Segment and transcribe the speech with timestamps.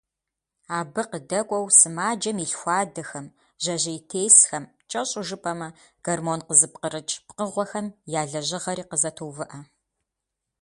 [0.77, 3.25] Абы къыдэкӀуэу, сымаджэм и лъхуадэхэм,
[3.63, 5.67] жьэжьейтесхэм, кӀэщӀу жыпӀэмэ,
[6.05, 7.87] гормон къызыпкърыкӀ пкъыгъуэхэм
[8.19, 9.59] я лэжьыгъэри къызэтоувыӀэ.